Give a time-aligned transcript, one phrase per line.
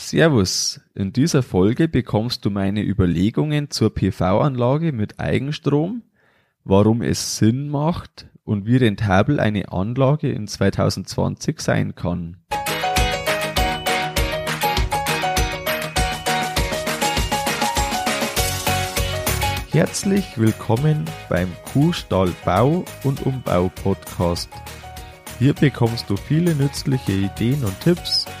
[0.00, 6.02] Servus, in dieser Folge bekommst du meine Überlegungen zur PV-Anlage mit Eigenstrom,
[6.64, 12.38] warum es Sinn macht und wie rentabel eine Anlage in 2020 sein kann.
[19.70, 24.48] Herzlich willkommen beim Kuhstall Bau und Umbau Podcast.
[25.38, 28.26] Hier bekommst du viele nützliche Ideen und Tipps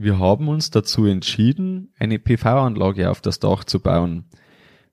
[0.00, 4.26] Wir haben uns dazu entschieden, eine PV-Anlage auf das Dach zu bauen.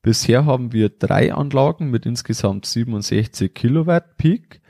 [0.01, 4.61] Bisher haben wir drei Anlagen mit insgesamt 67 Kilowatt Peak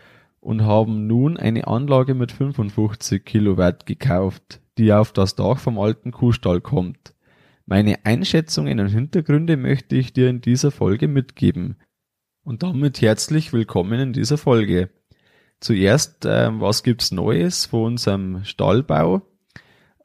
[0.41, 6.11] und haben nun eine Anlage mit 55 Kilowatt gekauft, die auf das Dach vom alten
[6.11, 7.13] Kuhstall kommt.
[7.65, 11.77] Meine Einschätzungen und Hintergründe möchte ich dir in dieser Folge mitgeben.
[12.43, 14.89] Und damit herzlich willkommen in dieser Folge.
[15.61, 19.21] Zuerst, äh, was gibt's Neues von unserem Stallbau?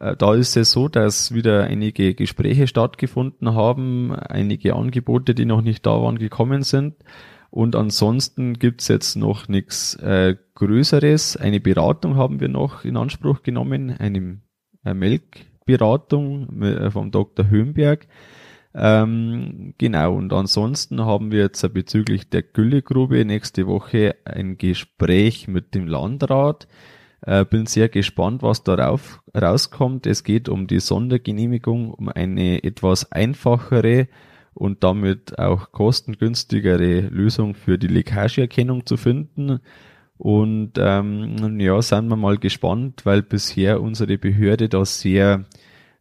[0.00, 5.62] Äh, da ist es so, dass wieder einige Gespräche stattgefunden haben, einige Angebote, die noch
[5.62, 6.96] nicht da waren, gekommen sind.
[7.50, 11.36] Und ansonsten gibt's jetzt noch nichts äh, Größeres.
[11.36, 14.40] Eine Beratung haben wir noch in Anspruch genommen, eine,
[14.84, 17.48] eine Melkberatung äh, vom Dr.
[17.48, 18.06] Höhenberg.
[18.72, 25.74] Ähm, genau, und ansonsten haben wir jetzt bezüglich der Güllegrube nächste Woche ein Gespräch mit
[25.74, 26.68] dem Landrat.
[27.22, 30.06] Äh, bin sehr gespannt, was darauf rauskommt.
[30.06, 34.08] Es geht um die Sondergenehmigung, um eine etwas einfachere
[34.54, 39.60] und damit auch kostengünstigere Lösung für die Leckageerkennung zu finden.
[40.16, 45.46] Und ähm, ja, sind wir mal gespannt, weil bisher unsere Behörde da sehr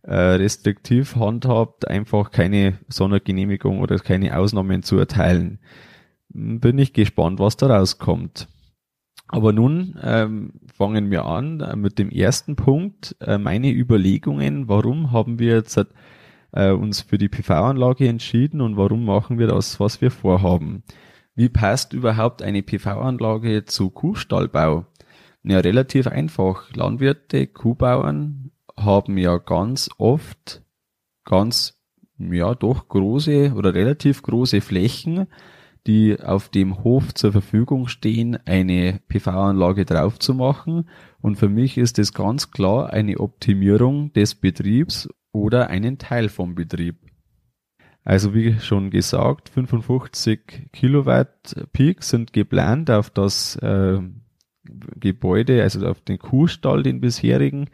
[0.01, 5.59] äh, restriktiv handhabt, einfach keine Sondergenehmigung oder keine Ausnahmen zu erteilen.
[6.29, 8.47] Bin ich gespannt, was da rauskommt.
[9.31, 13.15] Aber nun ähm, fangen wir an äh, mit dem ersten Punkt.
[13.21, 15.79] Äh, meine Überlegungen, warum haben wir jetzt
[16.51, 20.83] äh, uns für die PV-Anlage entschieden und warum machen wir das, was wir vorhaben?
[21.35, 24.87] Wie passt überhaupt eine PV-Anlage zu Kuhstallbau?
[25.43, 26.73] Ja, relativ einfach.
[26.75, 30.63] Landwirte, Kuhbauern haben ja ganz oft
[31.23, 31.79] ganz,
[32.17, 35.27] ja, doch große oder relativ große Flächen,
[35.89, 40.87] die auf dem Hof zur Verfügung stehen, eine PV-Anlage drauf zu machen.
[41.19, 46.53] Und für mich ist es ganz klar eine Optimierung des Betriebs oder einen Teil vom
[46.53, 46.97] Betrieb.
[48.03, 53.99] Also wie schon gesagt, 55 Kilowatt Peak sind geplant auf das äh,
[54.99, 57.71] Gebäude, also auf den Kuhstall, den bisherigen.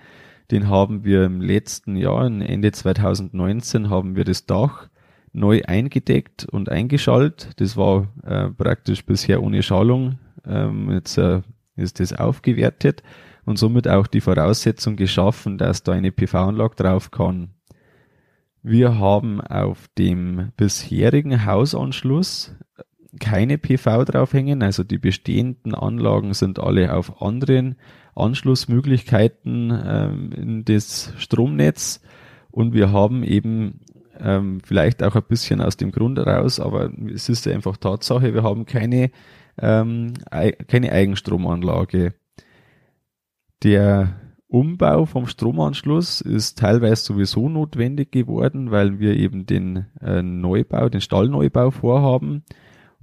[0.52, 4.88] Den haben wir im letzten Jahr, Ende 2019, haben wir das Dach
[5.36, 7.50] neu eingedeckt und eingeschaltet.
[7.58, 10.18] Das war äh, praktisch bisher ohne Schallung.
[10.46, 11.42] Ähm, jetzt äh,
[11.76, 13.04] ist das aufgewertet
[13.46, 17.50] und somit auch die Voraussetzung geschaffen, dass da eine PV-Anlage drauf kann.
[18.64, 22.56] Wir haben auf dem bisherigen Hausanschluss
[23.20, 27.76] keine PV draufhängen, also die bestehenden Anlagen sind alle auf anderen
[28.16, 32.02] Anschlussmöglichkeiten ähm, in das Stromnetz
[32.50, 33.82] und wir haben eben
[34.20, 38.44] ähm, vielleicht auch ein bisschen aus dem Grund heraus, aber es ist einfach Tatsache, wir
[38.44, 39.12] haben keine,
[39.60, 40.14] ähm,
[40.68, 42.14] keine Eigenstromanlage.
[43.64, 50.88] Der Umbau vom Stromanschluss ist teilweise sowieso notwendig geworden, weil wir eben den äh, Neubau,
[50.90, 52.44] den Stallneubau vorhaben.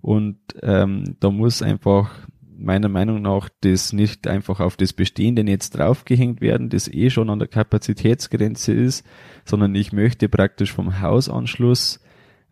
[0.01, 2.27] Und ähm, da muss einfach
[2.63, 7.31] meiner Meinung nach das nicht einfach auf das bestehende Netz draufgehängt werden, das eh schon
[7.31, 9.05] an der Kapazitätsgrenze ist,
[9.45, 12.01] sondern ich möchte praktisch vom Hausanschluss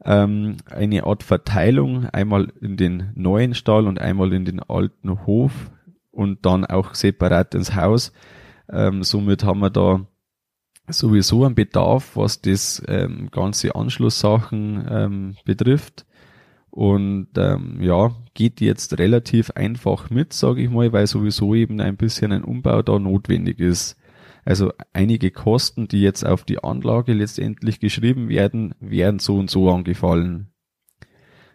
[0.05, 5.71] ähm, eine Art Verteilung einmal in den neuen Stall und einmal in den alten Hof
[6.11, 8.13] und dann auch separat ins Haus.
[8.71, 10.07] Ähm, somit haben wir da
[10.89, 16.07] sowieso einen Bedarf, was das ähm, ganze Anschlusssachen ähm, betrifft.
[16.71, 21.97] Und ähm, ja, geht jetzt relativ einfach mit, sage ich mal, weil sowieso eben ein
[21.97, 23.97] bisschen ein Umbau da notwendig ist.
[24.45, 29.71] Also einige Kosten, die jetzt auf die Anlage letztendlich geschrieben werden, werden so und so
[29.71, 30.49] angefallen.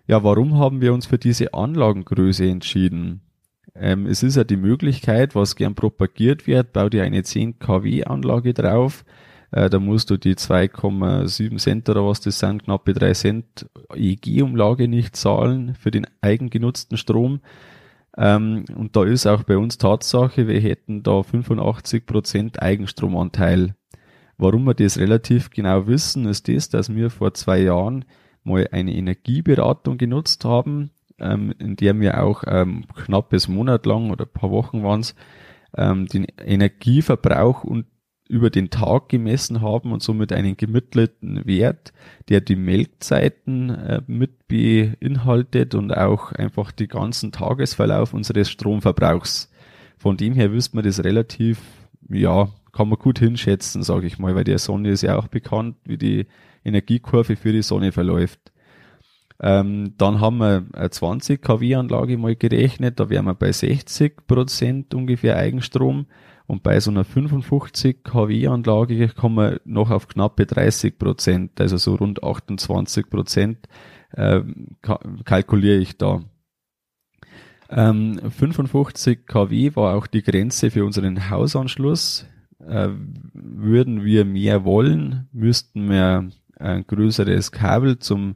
[0.07, 3.21] Ja, warum haben wir uns für diese Anlagengröße entschieden?
[3.73, 8.03] Ähm, es ist ja die Möglichkeit, was gern propagiert wird, bau dir eine 10 kW
[8.03, 9.03] Anlage drauf.
[9.51, 14.87] Äh, da musst du die 2,7 Cent oder was das sind, knappe 3 Cent EEG-Umlage
[14.87, 17.41] nicht zahlen für den eigengenutzten Strom.
[18.17, 23.75] Ähm, und da ist auch bei uns Tatsache, wir hätten da 85 Prozent Eigenstromanteil.
[24.37, 28.05] Warum wir das relativ genau wissen, ist das, dass wir vor zwei Jahren
[28.43, 34.25] mal eine Energieberatung genutzt haben, ähm, in der wir auch ähm, knappes Monat lang oder
[34.25, 35.15] paar Wochen waren es,
[35.77, 37.85] ähm, den Energieverbrauch und
[38.27, 41.93] über den Tag gemessen haben und somit einen gemittelten Wert,
[42.29, 49.51] der die Melkzeiten äh, mit beinhaltet und auch einfach die ganzen Tagesverlauf unseres Stromverbrauchs.
[49.97, 51.61] Von dem her wüsste man das relativ,
[52.09, 55.77] ja, kann man gut hinschätzen, sage ich mal, weil der Sonne ist ja auch bekannt,
[55.85, 56.27] wie die
[56.63, 58.39] Energiekurve für die Sonne verläuft.
[59.39, 64.27] Ähm, dann haben wir eine 20 kW Anlage mal gerechnet, da wären wir bei 60
[64.27, 66.07] Prozent ungefähr Eigenstrom
[66.47, 71.77] und bei so einer 55 kW Anlage kommen wir noch auf knappe 30 Prozent, also
[71.77, 73.67] so rund 28 Prozent
[74.11, 74.41] äh,
[75.23, 76.21] kalkuliere ich da.
[77.69, 82.27] Ähm, 55 kW war auch die Grenze für unseren Hausanschluss.
[82.59, 82.89] Äh,
[83.33, 88.35] würden wir mehr wollen, müssten wir ein größeres Kabel zum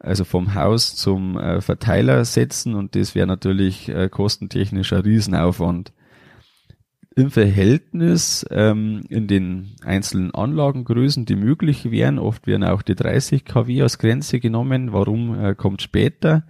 [0.00, 5.92] also vom Haus zum äh, Verteiler setzen und das wäre natürlich äh, kostentechnisch Riesenaufwand.
[7.18, 13.44] Im Verhältnis ähm, in den einzelnen Anlagengrößen, die möglich wären, oft werden auch die 30
[13.44, 14.92] kW als Grenze genommen.
[14.92, 16.44] Warum äh, kommt später?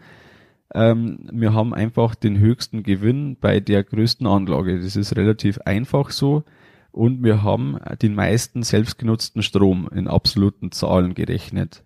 [0.75, 4.79] Ähm, wir haben einfach den höchsten Gewinn bei der größten Anlage.
[4.79, 6.45] Das ist relativ einfach so.
[6.93, 11.83] Und wir haben den meisten selbstgenutzten Strom in absoluten Zahlen gerechnet.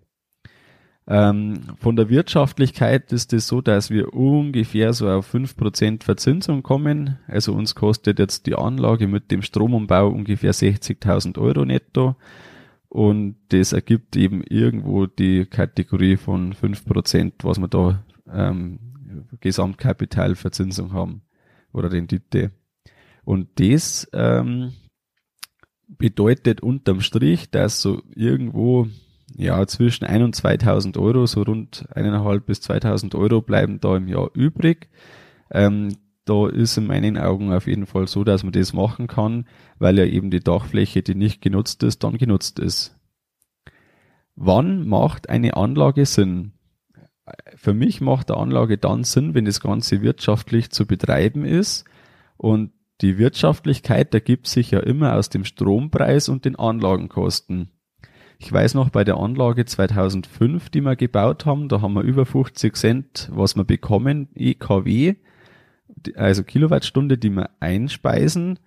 [1.05, 6.63] Ähm, von der Wirtschaftlichkeit ist es so, dass wir ungefähr so auf fünf Prozent Verzinsung
[6.63, 7.19] kommen.
[7.27, 12.15] Also uns kostet jetzt die Anlage mit dem Stromumbau ungefähr 60.000 Euro netto.
[12.87, 18.79] Und das ergibt eben irgendwo die Kategorie von fünf Prozent, was wir da ähm,
[19.41, 21.23] Gesamtkapitalverzinsung haben
[21.73, 22.51] oder Rendite.
[23.25, 24.73] Und das ähm,
[25.87, 28.87] bedeutet unterm Strich, dass so irgendwo
[29.35, 34.07] ja, zwischen ein und 2000 Euro, so rund eineinhalb bis 2000 Euro bleiben da im
[34.07, 34.89] Jahr übrig.
[35.51, 39.45] Ähm, da ist in meinen Augen auf jeden Fall so, dass man das machen kann,
[39.79, 42.97] weil ja eben die Dachfläche, die nicht genutzt ist, dann genutzt ist.
[44.35, 46.53] Wann macht eine Anlage Sinn?
[47.55, 51.85] Für mich macht eine Anlage dann Sinn, wenn das Ganze wirtschaftlich zu betreiben ist
[52.37, 52.71] und
[53.01, 57.69] die Wirtschaftlichkeit ergibt sich ja immer aus dem Strompreis und den Anlagenkosten.
[58.43, 62.25] Ich weiß noch, bei der Anlage 2005, die wir gebaut haben, da haben wir über
[62.25, 65.15] 50 Cent, was wir bekommen, EKW,
[66.15, 68.59] also Kilowattstunde, die wir einspeisen.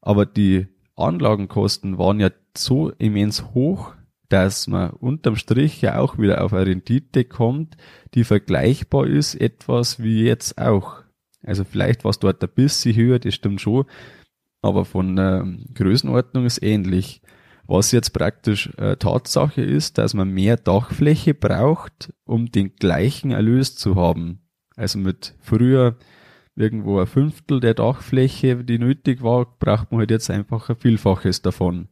[0.00, 0.66] Aber die
[0.96, 3.94] Anlagenkosten waren ja so immens hoch,
[4.30, 7.76] dass man unterm Strich ja auch wieder auf eine Rendite kommt,
[8.14, 11.04] die vergleichbar ist, etwas wie jetzt auch.
[11.44, 13.84] Also vielleicht war es dort ein bisschen höher, das stimmt schon,
[14.60, 17.22] aber von der Größenordnung ist ähnlich.
[17.72, 23.76] Was jetzt praktisch äh, Tatsache ist, dass man mehr Dachfläche braucht, um den gleichen Erlös
[23.76, 24.40] zu haben.
[24.74, 25.96] Also mit früher
[26.56, 31.42] irgendwo ein Fünftel der Dachfläche, die nötig war, braucht man halt jetzt einfach ein Vielfaches
[31.42, 31.86] davon.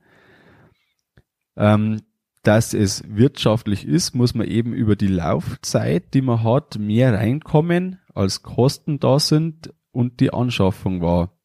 [1.56, 2.00] Ähm,
[2.42, 8.00] dass es wirtschaftlich ist, muss man eben über die Laufzeit, die man hat, mehr reinkommen,
[8.12, 11.37] als Kosten da sind und die Anschaffung war.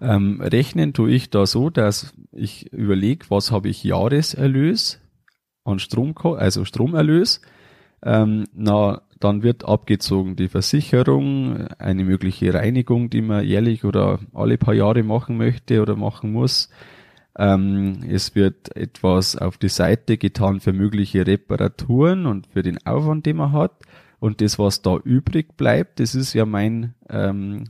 [0.00, 5.00] Ähm, rechnen tue ich da so, dass ich überlege, was habe ich Jahreserlös
[5.64, 7.42] an Strom, also Stromerlös.
[8.02, 14.56] Ähm, na, dann wird abgezogen die Versicherung, eine mögliche Reinigung, die man jährlich oder alle
[14.56, 16.70] paar Jahre machen möchte oder machen muss.
[17.38, 23.26] Ähm, es wird etwas auf die Seite getan für mögliche Reparaturen und für den Aufwand,
[23.26, 23.82] den man hat.
[24.18, 27.64] Und das, was da übrig bleibt, das ist ja mein ähm,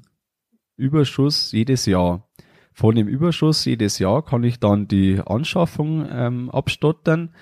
[0.80, 2.26] Überschuss jedes Jahr.
[2.72, 7.34] Von dem Überschuss jedes Jahr kann ich dann die Anschaffung ähm, abstottern.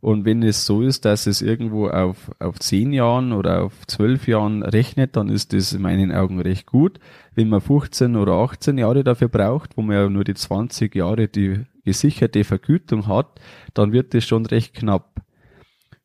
[0.00, 4.28] Und wenn es so ist, dass es irgendwo auf, auf zehn Jahren oder auf zwölf
[4.28, 7.00] Jahren rechnet, dann ist das in meinen Augen recht gut.
[7.34, 11.28] Wenn man 15 oder 18 Jahre dafür braucht, wo man ja nur die 20 Jahre
[11.28, 13.40] die gesicherte Vergütung hat,
[13.74, 15.20] dann wird das schon recht knapp.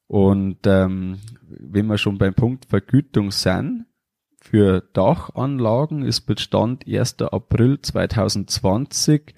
[0.08, 3.86] Und ähm, wenn wir schon beim Punkt Vergütung sind,
[4.42, 7.22] für Dachanlagen ist Bestand 1.
[7.22, 9.36] April 2020.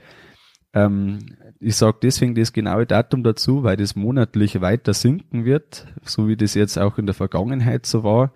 [0.74, 1.20] Ähm,
[1.60, 6.38] ich sage deswegen das genaue Datum dazu, weil das monatlich weiter sinken wird, so wie
[6.38, 8.32] das jetzt auch in der Vergangenheit so war.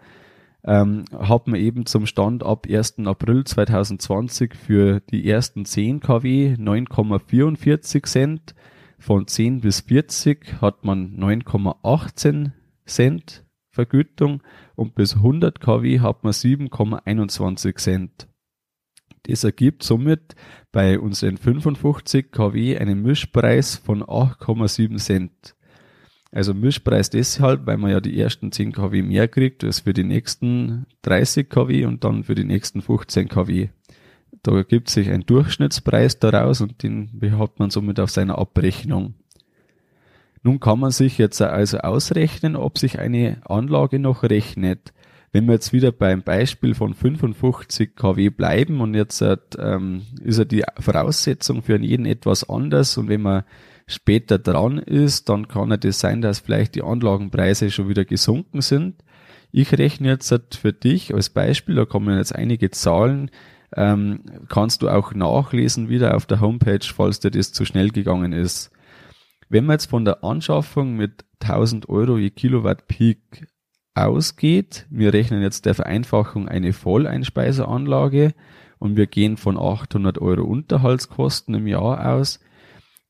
[0.66, 2.96] Ähm, hat man eben zum Stand ab 1.
[3.06, 8.56] April 2020 für die ersten 10 kW 9,44 Cent
[9.00, 12.52] Von 10 bis 40 hat man 9,18
[12.86, 13.47] Cent
[13.77, 14.41] Vergütung
[14.75, 18.27] und bis 100 kW hat man 7,21 Cent.
[19.27, 20.36] Das ergibt somit
[20.72, 25.55] bei unseren 55 kW einen Mischpreis von 8,7 Cent.
[26.31, 30.03] Also Mischpreis deshalb, weil man ja die ersten 10 kW mehr kriegt als für die
[30.03, 33.69] nächsten 30 kW und dann für die nächsten 15 kW.
[34.41, 39.13] Da ergibt sich ein Durchschnittspreis daraus und den hat man somit auf seiner Abrechnung.
[40.48, 44.94] Nun kann man sich jetzt also ausrechnen, ob sich eine Anlage noch rechnet.
[45.34, 49.22] Wenn wir jetzt wieder beim Beispiel von 55 kW bleiben und jetzt
[49.60, 53.44] ähm, ist ja die Voraussetzung für jeden etwas anders und wenn man
[53.88, 58.62] später dran ist, dann kann es das sein, dass vielleicht die Anlagenpreise schon wieder gesunken
[58.62, 59.04] sind.
[59.51, 63.32] Ich rechne jetzt für dich als Beispiel, da kommen jetzt einige Zahlen,
[63.75, 68.32] ähm, kannst du auch nachlesen wieder auf der Homepage, falls dir das zu schnell gegangen
[68.32, 68.72] ist.
[69.50, 73.48] Wenn man jetzt von der Anschaffung mit 1000 Euro je Kilowatt Peak
[73.96, 78.34] ausgeht, wir rechnen jetzt der Vereinfachung eine Volleinspeiseranlage
[78.80, 82.39] und wir gehen von 800 Euro Unterhaltskosten im Jahr aus.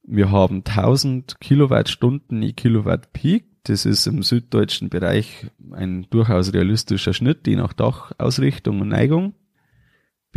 [0.03, 3.45] Wir haben 1000 Kilowattstunden je Kilowatt Peak.
[3.63, 9.33] Das ist im süddeutschen Bereich ein durchaus realistischer Schnitt, je nach Dachausrichtung und Neigung.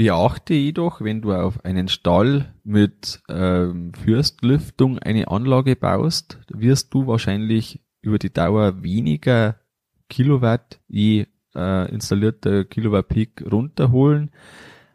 [0.00, 7.06] Beachte jedoch, wenn du auf einen Stall mit ähm, Fürstlüftung eine Anlage baust, wirst du
[7.06, 9.60] wahrscheinlich über die Dauer weniger
[10.08, 14.30] Kilowatt je äh, installierter Kilowatt Peak runterholen,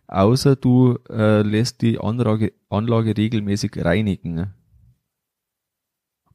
[0.07, 4.55] außer du äh, lässt die Anlage, Anlage regelmäßig reinigen.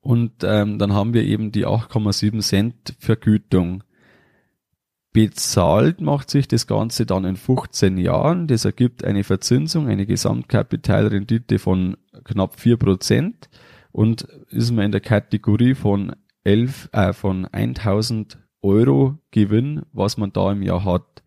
[0.00, 3.82] Und ähm, dann haben wir eben die 8,7 Cent Vergütung.
[5.12, 8.46] Bezahlt macht sich das Ganze dann in 15 Jahren.
[8.46, 13.32] Das ergibt eine Verzinsung, eine Gesamtkapitalrendite von knapp 4%
[13.90, 16.14] und ist man in der Kategorie von
[16.44, 21.22] 11, äh, von 1000 Euro Gewinn, was man da im Jahr hat.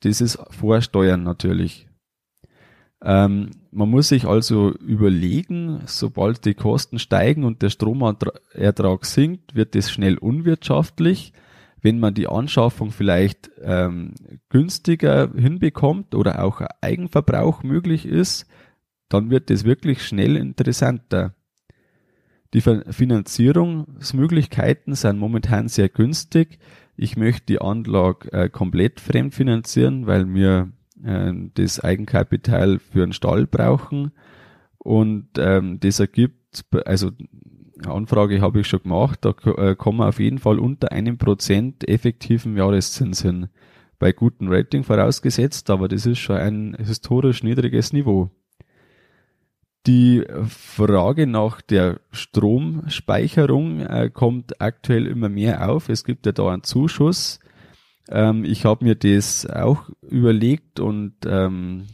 [0.00, 1.86] Das ist Vorsteuern natürlich.
[3.02, 9.76] Ähm, man muss sich also überlegen, sobald die Kosten steigen und der Stromertrag sinkt, wird
[9.76, 11.32] es schnell unwirtschaftlich
[11.80, 14.14] wenn man die Anschaffung vielleicht ähm,
[14.48, 18.46] günstiger hinbekommt oder auch Eigenverbrauch möglich ist,
[19.08, 21.34] dann wird es wirklich schnell interessanter.
[22.54, 26.58] Die Finanzierungsmöglichkeiten sind momentan sehr günstig.
[26.96, 30.72] Ich möchte die Anlage äh, komplett fremdfinanzieren, weil wir
[31.04, 34.12] äh, das Eigenkapital für einen Stall brauchen.
[34.78, 37.10] Und ähm, das ergibt, also
[37.86, 41.88] Anfrage habe ich schon gemacht, da äh, kommen wir auf jeden Fall unter einem Prozent
[41.88, 43.48] effektiven Jahreszins hin.
[43.98, 48.30] Bei gutem Rating vorausgesetzt, aber das ist schon ein historisch niedriges Niveau.
[49.86, 55.88] Die Frage nach der Stromspeicherung äh, kommt aktuell immer mehr auf.
[55.88, 57.40] Es gibt ja da einen Zuschuss.
[58.10, 61.86] Ähm, ich habe mir das auch überlegt und ähm,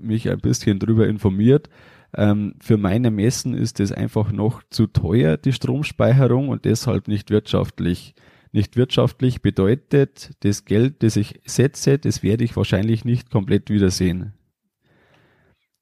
[0.00, 1.68] mich ein bisschen drüber informiert.
[2.16, 7.30] Ähm, für meine Messen ist es einfach noch zu teuer, die Stromspeicherung und deshalb nicht
[7.30, 8.14] wirtschaftlich.
[8.52, 14.32] Nicht wirtschaftlich bedeutet, das Geld, das ich setze, das werde ich wahrscheinlich nicht komplett wiedersehen.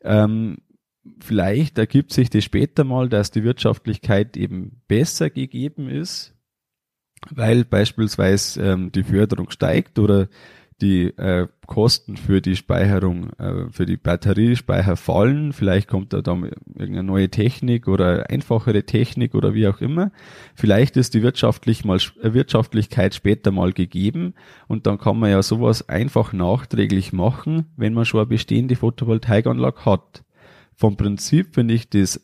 [0.03, 0.57] Ähm,
[1.21, 6.35] vielleicht ergibt sich das später mal, dass die Wirtschaftlichkeit eben besser gegeben ist,
[7.31, 10.29] weil beispielsweise ähm, die Förderung steigt oder
[10.81, 15.53] die äh, Kosten für die Speicherung, äh, für die Batteriespeicher fallen.
[15.53, 20.11] Vielleicht kommt da dann irgendeine neue Technik oder einfachere Technik oder wie auch immer.
[20.55, 24.35] Vielleicht ist die wirtschaftlich mal, äh, Wirtschaftlichkeit später mal gegeben
[24.67, 29.85] und dann kann man ja sowas einfach nachträglich machen, wenn man schon eine bestehende Photovoltaikanlage
[29.85, 30.25] hat.
[30.75, 32.21] Vom Prinzip finde ich das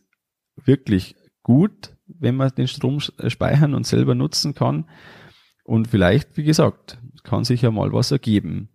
[0.65, 4.87] wirklich gut, wenn man den Strom speichern und selber nutzen kann.
[5.65, 8.69] Und vielleicht, wie gesagt, kann sich ja mal was ergeben.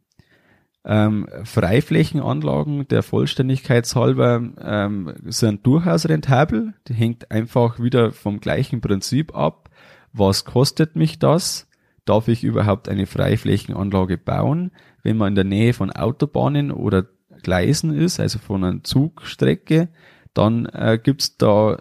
[0.88, 6.76] Ähm, Freiflächenanlagen der Vollständigkeit halber ähm, sind durchaus rentabel.
[6.88, 9.70] Die hängt einfach wieder vom gleichen Prinzip ab.
[10.14, 11.68] Was kostet mich das?
[12.06, 14.72] Darf ich überhaupt eine Freiflächenanlage bauen?
[15.02, 17.06] Wenn man in der Nähe von Autobahnen oder
[17.42, 19.90] Gleisen ist, also von einer Zugstrecke,
[20.36, 21.78] dann äh, gibt's da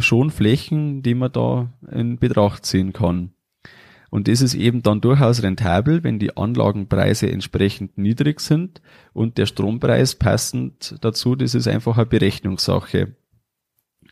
[0.00, 3.32] schon Flächen, die man da in Betracht ziehen kann.
[4.10, 9.46] Und das ist eben dann durchaus rentabel, wenn die Anlagenpreise entsprechend niedrig sind und der
[9.46, 13.14] Strompreis passend dazu, das ist einfach eine Berechnungssache.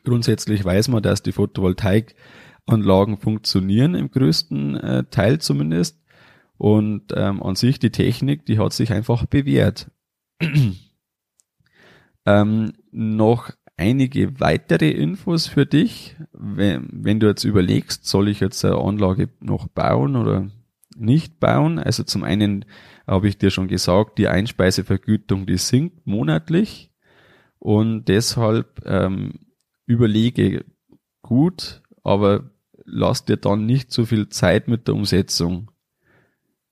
[0.04, 6.00] Grundsätzlich weiß man, dass die Photovoltaikanlagen funktionieren, im größten äh, Teil zumindest.
[6.56, 9.90] Und ähm, an sich die Technik, die hat sich einfach bewährt.
[12.26, 16.16] ähm, noch einige weitere Infos für dich.
[16.32, 20.50] Wenn, wenn du jetzt überlegst, soll ich jetzt eine Anlage noch bauen oder
[20.96, 21.78] nicht bauen?
[21.78, 22.64] Also zum einen
[23.06, 26.90] habe ich dir schon gesagt, die Einspeisevergütung, die sinkt monatlich
[27.58, 29.40] und deshalb ähm,
[29.86, 30.64] überlege
[31.22, 32.50] gut, aber
[32.84, 35.70] lass dir dann nicht so viel Zeit mit der Umsetzung.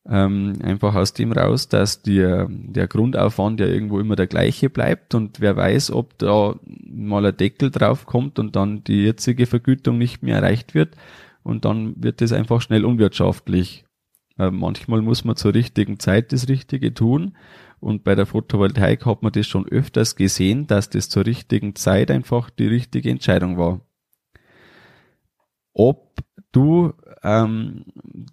[0.08, 5.16] Ähm, einfach aus dem raus, dass dir der Grundaufwand ja irgendwo immer der gleiche bleibt
[5.16, 9.98] und wer weiß, ob da mal ein Deckel drauf kommt und dann die jetzige Vergütung
[9.98, 10.96] nicht mehr erreicht wird
[11.42, 13.84] und dann wird es einfach schnell unwirtschaftlich.
[14.38, 17.36] Äh, manchmal muss man zur richtigen Zeit das Richtige tun
[17.80, 22.12] und bei der Photovoltaik hat man das schon öfters gesehen, dass das zur richtigen Zeit
[22.12, 23.80] einfach die richtige Entscheidung war.
[25.72, 26.20] Ob
[26.52, 26.94] du
[27.26, 27.85] ähm,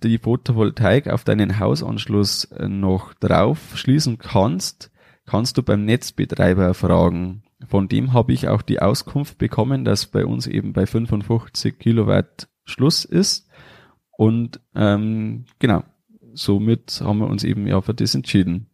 [0.03, 4.91] die Photovoltaik auf deinen Hausanschluss äh, noch drauf schließen kannst,
[5.25, 7.41] kannst du beim Netzbetreiber fragen.
[7.67, 12.47] Von dem habe ich auch die Auskunft bekommen, dass bei uns eben bei 55 Kilowatt
[12.65, 13.49] Schluss ist.
[14.11, 15.83] Und ähm, genau,
[16.33, 18.67] somit haben wir uns eben ja für das entschieden.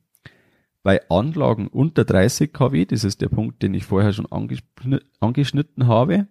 [0.83, 4.27] Bei Anlagen unter 30 kW, das ist der Punkt, den ich vorher schon
[5.19, 6.27] angeschnitten habe,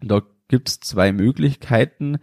[0.00, 2.18] da gibt es zwei Möglichkeiten,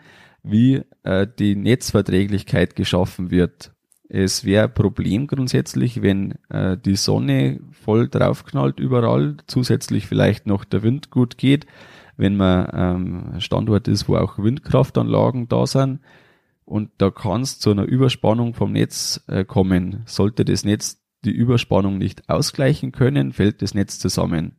[0.52, 3.74] wie äh, die Netzverträglichkeit geschaffen wird.
[4.08, 10.82] Es wäre Problem grundsätzlich, wenn äh, die Sonne voll draufknallt überall, zusätzlich vielleicht noch der
[10.82, 11.68] Wind gut geht,
[12.18, 16.00] wenn man ähm, Standort ist, wo auch Windkraftanlagen da sind.
[16.66, 20.02] Und da kann es zu einer Überspannung vom Netz äh, kommen.
[20.06, 24.56] Sollte das Netz die Überspannung nicht ausgleichen können, fällt das Netz zusammen.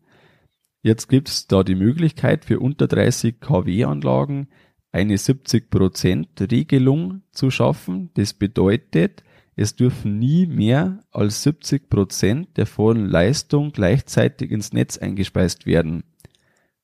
[0.83, 4.49] Jetzt gibt es da die Möglichkeit für unter 30 kW Anlagen
[4.93, 8.11] eine 70% Regelung zu schaffen.
[8.15, 9.23] Das bedeutet,
[9.57, 16.05] es dürfen nie mehr als 70% der vollen Leistung gleichzeitig ins Netz eingespeist werden.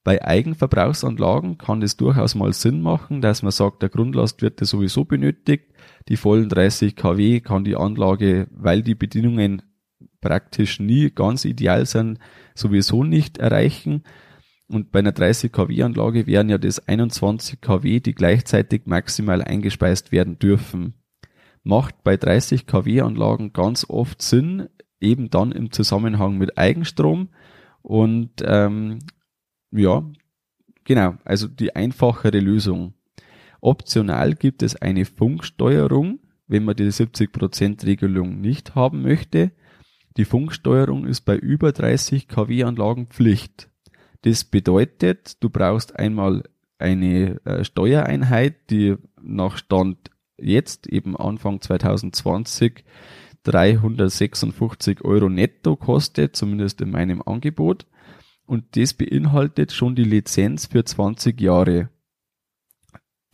[0.04, 5.04] Bei Eigenverbrauchsanlagen kann es durchaus mal Sinn machen, dass man sagt, der Grundlast wird sowieso
[5.04, 5.64] benötigt.
[6.08, 9.62] Die vollen 30 kW kann die Anlage, weil die Bedingungen
[10.20, 12.18] praktisch nie ganz ideal sind,
[12.54, 14.04] sowieso nicht erreichen.
[14.68, 20.10] Und bei einer 30 kW Anlage wären ja das 21 kW, die gleichzeitig maximal eingespeist
[20.10, 20.94] werden dürfen.
[21.62, 24.68] Macht bei 30 kW Anlagen ganz oft Sinn,
[25.00, 27.28] eben dann im Zusammenhang mit Eigenstrom.
[27.82, 28.98] Und ähm,
[29.70, 30.04] ja,
[30.84, 32.94] genau, also die einfachere Lösung.
[33.60, 39.52] Optional gibt es eine Funksteuerung, wenn man die 70% Regelung nicht haben möchte.
[40.16, 43.68] Die Funksteuerung ist bei über 30 kW Anlagen Pflicht.
[44.26, 46.42] Das bedeutet, du brauchst einmal
[46.78, 52.82] eine äh, Steuereinheit, die nach Stand jetzt eben Anfang 2020
[53.44, 57.86] 356 Euro netto kostet, zumindest in meinem Angebot.
[58.46, 61.88] Und das beinhaltet schon die Lizenz für 20 Jahre.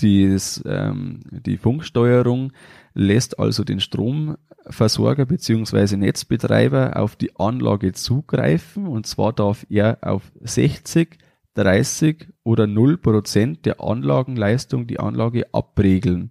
[0.01, 2.53] Dies, ähm, die Funksteuerung
[2.95, 10.33] lässt also den Stromversorger beziehungsweise Netzbetreiber auf die Anlage zugreifen und zwar darf er auf
[10.41, 11.19] 60,
[11.55, 16.31] 30 oder 0 Prozent der Anlagenleistung die Anlage abregeln.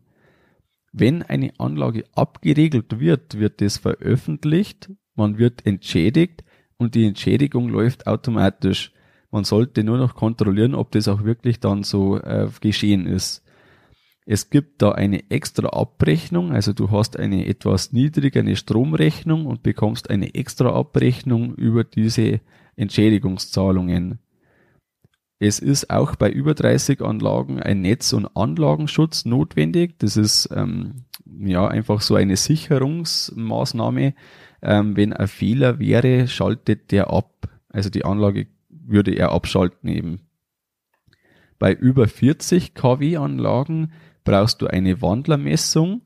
[0.91, 6.43] Wenn eine Anlage abgeregelt wird, wird das veröffentlicht, man wird entschädigt
[6.78, 8.91] und die Entschädigung läuft automatisch.
[9.30, 13.43] Man sollte nur noch kontrollieren, ob das auch wirklich dann so äh, geschehen ist.
[14.25, 20.10] Es gibt da eine extra Abrechnung, also du hast eine etwas niedrigere Stromrechnung und bekommst
[20.10, 22.39] eine extra Abrechnung über diese
[22.75, 24.19] Entschädigungszahlungen.
[25.39, 29.97] Es ist auch bei über 30 Anlagen ein Netz- und Anlagenschutz notwendig.
[29.97, 34.13] Das ist ähm, ja einfach so eine Sicherungsmaßnahme.
[34.62, 37.49] Ähm, wenn ein Fehler wäre, schaltet der ab.
[37.69, 40.19] Also die Anlage würde er abschalten eben.
[41.57, 46.01] Bei über 40 kW Anlagen brauchst du eine Wandlermessung.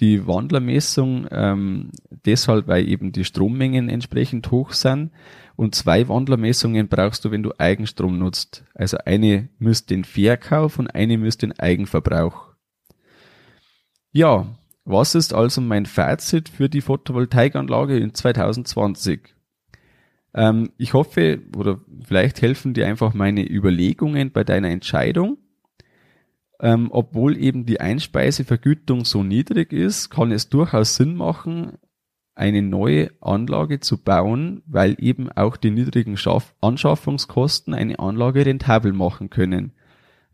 [0.00, 1.90] Die Wandlermessung ähm,
[2.24, 5.10] deshalb, weil eben die Strommengen entsprechend hoch sind.
[5.56, 8.64] Und zwei Wandlermessungen brauchst du, wenn du Eigenstrom nutzt.
[8.74, 12.54] Also eine misst den Verkauf und eine misst den Eigenverbrauch.
[14.12, 14.46] Ja,
[14.84, 19.34] was ist also mein Fazit für die Photovoltaikanlage in 2020?
[20.34, 25.38] Ähm, ich hoffe, oder vielleicht helfen dir einfach meine Überlegungen bei deiner Entscheidung.
[26.60, 31.78] Ähm, obwohl eben die Einspeisevergütung so niedrig ist, kann es durchaus Sinn machen,
[32.34, 38.92] eine neue Anlage zu bauen, weil eben auch die niedrigen Schaff Anschaffungskosten eine Anlage rentabel
[38.92, 39.72] machen können.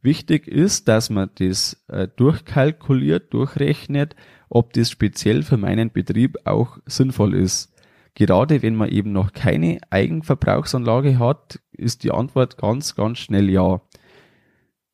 [0.02, 4.16] Wichtig ist, dass man das äh, durchkalkuliert, durchrechnet,
[4.50, 7.72] ob das speziell für meinen Betrieb auch sinnvoll ist.
[8.14, 13.80] Gerade wenn man eben noch keine Eigenverbrauchsanlage hat, ist die Antwort ganz, ganz schnell ja.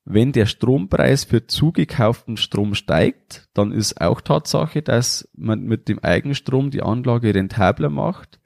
[0.04, 5.98] Wenn der Strompreis für zugekauften Strom steigt, dann ist auch Tatsache, dass man mit dem
[5.98, 8.40] Eigenstrom die Anlage rentabler macht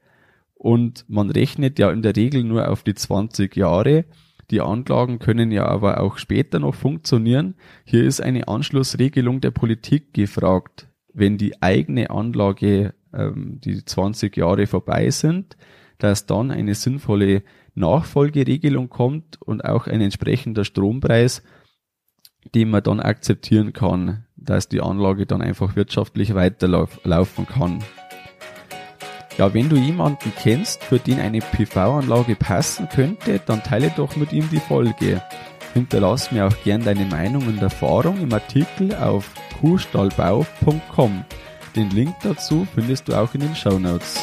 [0.54, 4.06] und man rechnet ja in der Regel nur auf die 20 Jahre.
[4.50, 7.54] Die Anlagen können ja aber auch später noch funktionieren.
[7.84, 10.88] Hier ist eine Anschlussregelung der Politik gefragt.
[11.12, 15.56] Wenn die eigene Anlage ähm, die 20 Jahre vorbei sind,
[16.04, 17.42] dass dann eine sinnvolle
[17.74, 21.42] Nachfolgeregelung kommt und auch ein entsprechender Strompreis,
[22.54, 27.82] den man dann akzeptieren kann, dass die Anlage dann einfach wirtschaftlich weiterlaufen kann.
[29.38, 34.34] Ja, wenn du jemanden kennst, für den eine PV-Anlage passen könnte, dann teile doch mit
[34.34, 35.22] ihm die Folge.
[35.72, 41.24] Hinterlass mir auch gern deine Meinung und Erfahrung im Artikel auf kuhstallbau.com.
[41.74, 44.22] Den Link dazu findest du auch in den Show Notes.